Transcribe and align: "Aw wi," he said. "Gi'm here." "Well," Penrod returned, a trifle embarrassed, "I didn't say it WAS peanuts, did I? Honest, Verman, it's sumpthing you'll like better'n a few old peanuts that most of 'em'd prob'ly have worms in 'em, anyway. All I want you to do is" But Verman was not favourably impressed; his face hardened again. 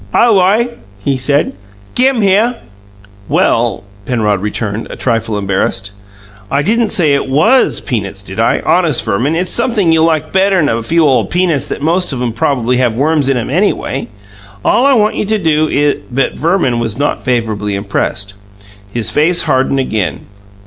"Aw 0.15 0.29
wi," 0.33 0.69
he 1.05 1.15
said. 1.15 1.53
"Gi'm 1.93 2.23
here." 2.23 2.55
"Well," 3.29 3.83
Penrod 4.07 4.39
returned, 4.41 4.87
a 4.89 4.95
trifle 4.95 5.37
embarrassed, 5.37 5.91
"I 6.49 6.63
didn't 6.63 6.89
say 6.89 7.13
it 7.13 7.29
WAS 7.29 7.79
peanuts, 7.81 8.23
did 8.23 8.39
I? 8.39 8.61
Honest, 8.61 9.05
Verman, 9.05 9.35
it's 9.35 9.51
sumpthing 9.51 9.91
you'll 9.91 10.03
like 10.05 10.31
better'n 10.33 10.69
a 10.69 10.81
few 10.81 11.05
old 11.05 11.29
peanuts 11.29 11.67
that 11.67 11.83
most 11.83 12.13
of 12.13 12.19
'em'd 12.19 12.35
prob'ly 12.35 12.77
have 12.77 12.95
worms 12.95 13.29
in 13.29 13.37
'em, 13.37 13.51
anyway. 13.51 14.07
All 14.65 14.87
I 14.87 14.93
want 14.93 15.17
you 15.17 15.25
to 15.25 15.37
do 15.37 15.67
is" 15.67 15.97
But 16.11 16.33
Verman 16.33 16.79
was 16.79 16.97
not 16.97 17.23
favourably 17.23 17.75
impressed; 17.75 18.33
his 18.91 19.11
face 19.11 19.43
hardened 19.43 19.79
again. 19.79 20.21